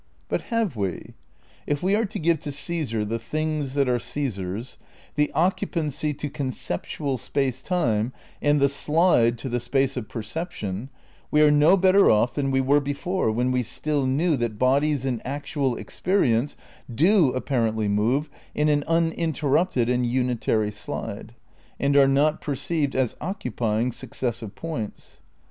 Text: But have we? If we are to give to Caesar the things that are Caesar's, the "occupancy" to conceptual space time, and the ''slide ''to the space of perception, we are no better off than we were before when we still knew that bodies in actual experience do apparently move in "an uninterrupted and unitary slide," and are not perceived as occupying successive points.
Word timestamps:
But 0.29 0.41
have 0.49 0.75
we? 0.75 1.13
If 1.67 1.83
we 1.83 1.93
are 1.95 2.05
to 2.05 2.17
give 2.17 2.39
to 2.39 2.51
Caesar 2.51 3.05
the 3.05 3.19
things 3.19 3.75
that 3.75 3.87
are 3.87 3.99
Caesar's, 3.99 4.79
the 5.13 5.31
"occupancy" 5.35 6.11
to 6.11 6.27
conceptual 6.27 7.19
space 7.19 7.61
time, 7.61 8.11
and 8.41 8.59
the 8.59 8.67
''slide 8.83 9.37
''to 9.37 9.47
the 9.47 9.59
space 9.59 9.95
of 9.95 10.09
perception, 10.09 10.89
we 11.29 11.43
are 11.43 11.51
no 11.51 11.77
better 11.77 12.09
off 12.09 12.33
than 12.33 12.49
we 12.49 12.61
were 12.61 12.79
before 12.79 13.29
when 13.29 13.51
we 13.51 13.61
still 13.61 14.07
knew 14.07 14.35
that 14.37 14.57
bodies 14.57 15.05
in 15.05 15.21
actual 15.23 15.75
experience 15.75 16.57
do 16.91 17.29
apparently 17.33 17.87
move 17.87 18.27
in 18.55 18.69
"an 18.69 18.83
uninterrupted 18.87 19.87
and 19.87 20.07
unitary 20.07 20.71
slide," 20.71 21.35
and 21.79 21.95
are 21.95 22.07
not 22.07 22.41
perceived 22.41 22.95
as 22.95 23.15
occupying 23.21 23.91
successive 23.91 24.55
points. 24.55 25.21